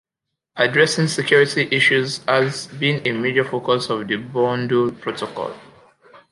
Addressing 0.55 1.09
security 1.09 1.67
issues 1.71 2.23
has 2.27 2.65
been 2.65 3.05
a 3.07 3.11
major 3.11 3.43
focus 3.43 3.87
of 3.91 4.07
the 4.07 4.15
bundle 4.15 4.91
protocol. 4.91 5.53